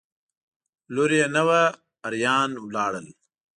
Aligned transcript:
لور 0.93 1.11
یې 1.19 1.25
نه 1.35 1.41
وه 1.47 1.61
اریان 2.07 2.51
ولاړل. 2.65 3.07